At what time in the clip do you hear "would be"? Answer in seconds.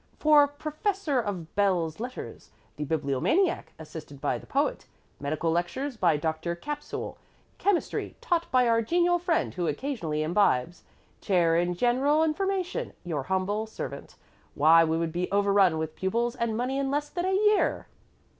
14.97-15.29